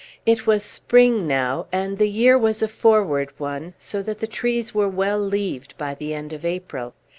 It 0.25 0.47
was 0.47 0.63
spring 0.63 1.27
now, 1.27 1.67
and 1.71 1.99
the 1.99 2.09
year 2.09 2.35
was 2.35 2.63
a 2.63 2.67
forward 2.67 3.31
one, 3.37 3.75
so 3.77 4.01
that 4.01 4.17
the 4.17 4.25
trees 4.25 4.73
were 4.73 4.89
well 4.89 5.19
leaved 5.19 5.77
by 5.77 5.93
the 5.93 6.15
end 6.15 6.33
of 6.33 6.43
April. 6.43 6.95